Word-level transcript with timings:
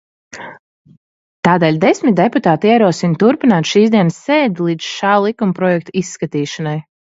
Tādēļ 1.47 1.77
desmit 1.83 2.17
deputāti 2.21 2.71
ierosina 2.77 3.21
turpināt 3.25 3.71
šīsdienas 3.73 4.19
sēdi 4.31 4.69
līdz 4.71 4.91
šā 4.97 5.15
likumprojekta 5.29 5.99
izskatīšanai. 6.05 6.77